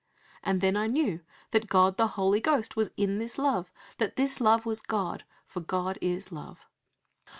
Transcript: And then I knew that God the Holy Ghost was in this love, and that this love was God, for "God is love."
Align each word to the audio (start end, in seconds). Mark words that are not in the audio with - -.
And 0.41 0.61
then 0.61 0.75
I 0.75 0.87
knew 0.87 1.19
that 1.51 1.67
God 1.69 1.97
the 1.97 2.07
Holy 2.17 2.39
Ghost 2.39 2.75
was 2.75 2.89
in 2.97 3.19
this 3.19 3.37
love, 3.37 3.71
and 3.87 3.99
that 3.99 4.15
this 4.15 4.41
love 4.41 4.65
was 4.65 4.81
God, 4.81 5.25
for 5.45 5.59
"God 5.61 5.99
is 6.01 6.31
love." 6.31 6.65